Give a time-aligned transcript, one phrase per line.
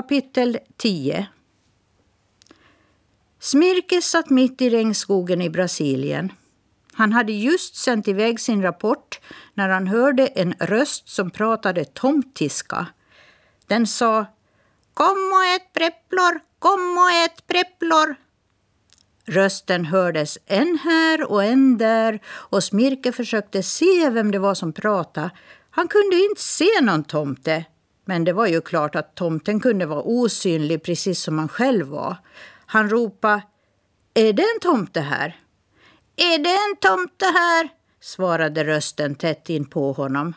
[0.00, 1.26] Kapitel 10
[3.38, 6.32] Smirke satt mitt i regnskogen i Brasilien.
[6.92, 9.20] Han hade just sänt iväg sin rapport
[9.54, 12.86] när han hörde en röst som pratade tomtiska.
[13.66, 14.26] Den sa
[14.94, 18.14] Kom och ät prepplor, kom och ät prepplor.
[19.24, 24.72] Rösten hördes en här och en där och Smirke försökte se vem det var som
[24.72, 25.30] pratade.
[25.70, 27.64] Han kunde inte se någon tomte,
[28.04, 32.16] men det var ju klart att tomten kunde vara osynlig precis som han själv var.
[32.66, 33.42] Han ropade
[34.14, 35.36] Är det en tomte här?
[36.16, 37.68] Är det en tomte här?
[38.00, 40.34] svarade rösten tätt in på honom.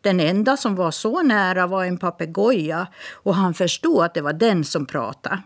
[0.00, 4.32] Den enda som var så nära var en papegoja och han förstod att det var
[4.32, 5.42] den som pratade.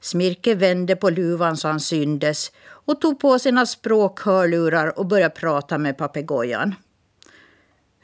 [0.00, 5.78] Smirke vände på luvan så han syndes och tog på sina språkhörlurar och började prata
[5.78, 6.74] med papegojan.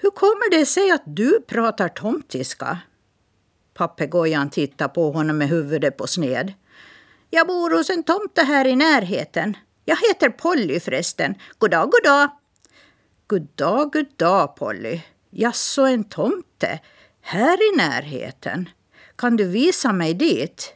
[0.03, 2.79] Hur kommer det sig att du pratar tomtiska?
[3.75, 6.53] Papegojan tittade på honom med huvudet på sned.
[7.31, 9.57] Jag bor hos en tomte här i närheten.
[9.85, 11.35] Jag heter Polly förresten.
[11.59, 12.31] Goddag, goddag.
[13.27, 15.01] Goddag, goddag Polly.
[15.31, 16.81] Jaså, en tomte?
[17.21, 18.69] Här i närheten?
[19.17, 20.75] Kan du visa mig dit?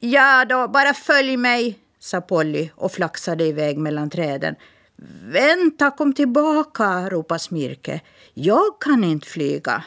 [0.00, 4.54] Ja då, bara följ mig, sa Polly och flaxade iväg mellan träden.
[5.22, 8.00] Vänta, kom tillbaka, ropade Smirke.
[8.34, 9.84] Jag kan inte flyga.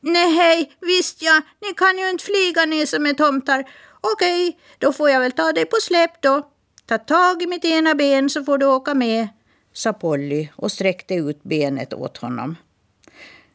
[0.00, 3.64] Nej, hej, visst ja, ni kan ju inte flyga ni som är tomtar.
[4.00, 6.50] Okej, då får jag väl ta dig på släp då.
[6.86, 9.28] Ta tag i mitt ena ben så får du åka med,
[9.72, 12.56] sa Polly och sträckte ut benet åt honom.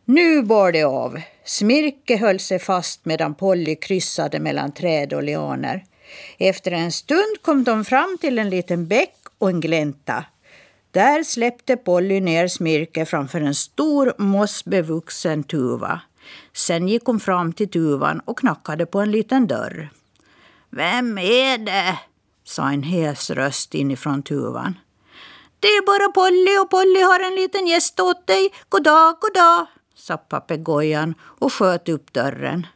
[0.05, 1.21] Nu bar det av.
[1.45, 5.85] Smirke höll sig fast medan Polly kryssade mellan träd och lianer.
[6.37, 10.25] Efter en stund kom de fram till en liten bäck och en glänta.
[10.95, 16.01] Där släppte Polly ner Smirke framför en stor mossbevuxen tuva.
[16.53, 19.89] Sen gick hon fram till tuvan och knackade på en liten dörr.
[20.69, 21.99] Vem är det?
[22.43, 24.77] sa en hes röst inifrån tuvan.
[25.59, 28.53] Det är bara Polly och Polly har en liten gäst åt dig.
[28.69, 29.65] God dag, god dag,
[29.95, 32.67] sa papegojan och sköt upp dörren.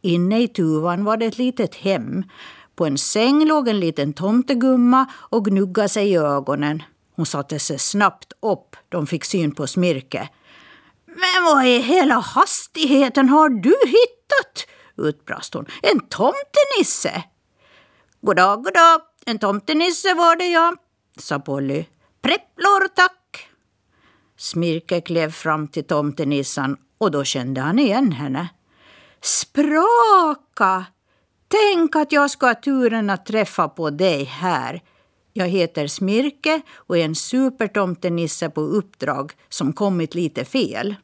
[0.00, 2.24] Inne i tuvan var det ett litet hem.
[2.74, 6.82] På en säng låg en liten tomtegumma och gnuggade sig i ögonen.
[7.20, 8.76] Hon satte sig snabbt upp.
[8.88, 10.28] De fick syn på Smirke.
[11.06, 14.66] Men vad i hela hastigheten har du hittat?
[14.96, 15.66] utbrast hon.
[15.82, 17.24] En tomtenisse?
[18.20, 19.00] Goddag, goddag.
[19.26, 20.76] En tomtenisse var det, ja,
[21.18, 21.84] sa Polly.
[22.22, 23.48] Prepplor, tack.
[24.36, 28.48] Smirke klev fram till tomtenissan och då kände han igen henne.
[29.20, 30.84] Spraka!
[31.48, 34.82] Tänk att jag ska ha turen att träffa på dig här.
[35.32, 40.94] Jag heter Smirke och är en supertomtenisse på uppdrag som kommit lite fel.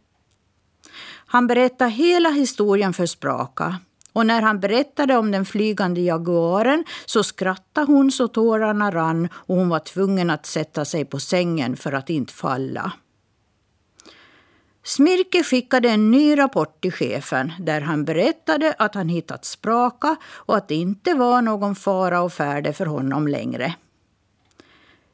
[1.26, 3.76] Han berättade hela historien för Spraka
[4.12, 9.56] och när han berättade om den flygande jaguaren så skrattade hon så tårarna rann och
[9.56, 12.92] hon var tvungen att sätta sig på sängen för att inte falla.
[14.84, 20.56] Smirke skickade en ny rapport till chefen där han berättade att han hittat Spraka och
[20.56, 23.74] att det inte var någon fara och färde för honom längre.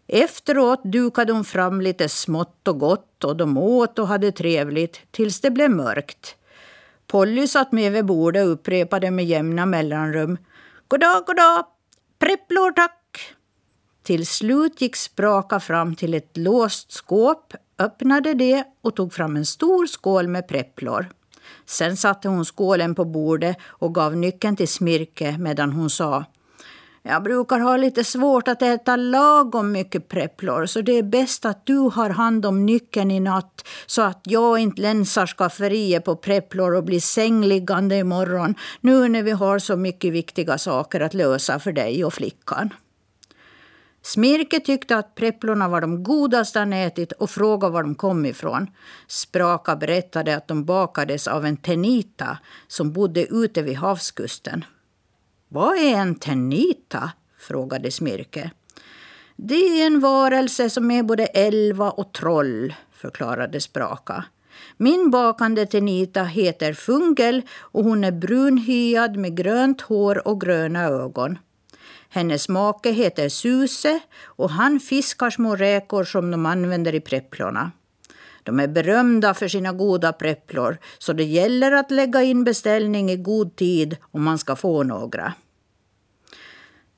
[0.07, 5.41] Efteråt dukade hon fram lite smått och gott och de åt och hade trevligt tills
[5.41, 6.37] det blev mörkt.
[7.07, 10.39] Polly satt med vid bordet och upprepade med jämna mellanrum.
[10.89, 11.67] Goddag, goddag!
[12.19, 13.35] Prepplor, tack!
[14.03, 19.47] Till slut gick Spraka fram till ett låst skåp, öppnade det och tog fram en
[19.47, 21.07] stor skål med prepplor.
[21.67, 26.25] Sen satte hon skålen på bordet och gav nyckeln till Smirke medan hon sa
[27.03, 31.67] jag brukar ha lite svårt att äta lagom mycket prepplor så det är bäst att
[31.67, 36.75] du har hand om nyckeln i natt så att jag inte länsar skafferiet på prepplor
[36.75, 41.73] och blir sängliggande imorgon nu när vi har så mycket viktiga saker att lösa för
[41.73, 42.71] dig och flickan.
[44.05, 48.71] Smirke tyckte att prepplorna var de godaste han ätit och frågade var de kom ifrån.
[49.07, 52.39] Spraka berättade att de bakades av en tenita
[52.69, 54.65] som bodde ute vid havskusten.
[55.55, 57.13] Vad är en ternita?
[57.39, 58.51] frågade Smirke.
[59.37, 64.25] Det är en varelse som är både elva och troll, förklarade Spraka.
[64.77, 71.39] Min bakande tenita heter Fungel och hon är brunhyad med grönt hår och gröna ögon.
[72.09, 77.71] Hennes make heter Suse och han fiskar små räkor som de använder i prepplorna.
[78.43, 83.17] De är berömda för sina goda prepplor så det gäller att lägga in beställning i
[83.17, 85.33] god tid om man ska få några.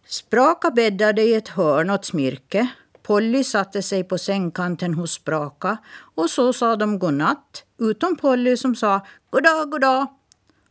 [0.06, 2.68] Spraka bäddade i ett hörn åt Smirke.
[3.02, 5.76] Polly satte sig på sängkanten hos Spraka
[6.14, 10.06] och så sa de godnatt, utom Polly som sa goddag, goddag.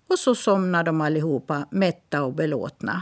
[0.10, 3.02] och så somnade de allihopa mätta och belåtna.